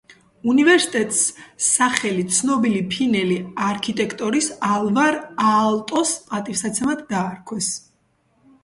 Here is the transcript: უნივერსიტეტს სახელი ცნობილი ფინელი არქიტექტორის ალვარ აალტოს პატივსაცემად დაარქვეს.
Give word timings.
უნივერსიტეტს 0.51 1.19
სახელი 1.65 2.23
ცნობილი 2.37 2.81
ფინელი 2.95 3.37
არქიტექტორის 3.67 4.51
ალვარ 4.73 5.19
აალტოს 5.53 6.17
პატივსაცემად 6.33 7.07
დაარქვეს. 7.15 7.71